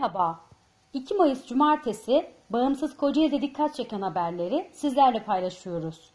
Merhaba. 0.00 0.40
2 0.92 1.14
Mayıs 1.14 1.46
Cumartesi 1.46 2.30
bağımsız 2.50 2.96
Kocaeli'de 2.96 3.42
dikkat 3.42 3.74
çeken 3.74 4.00
haberleri 4.00 4.70
sizlerle 4.72 5.24
paylaşıyoruz. 5.24 6.10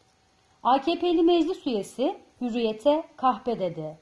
AKP'li 0.64 1.24
meclis 1.24 1.68
üyesi 1.68 2.18
hürriyete 2.42 3.04
kahpe 3.18 3.60
dedi. 3.60 3.98